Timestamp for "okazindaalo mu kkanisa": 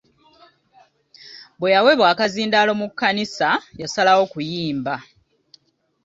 2.13-3.49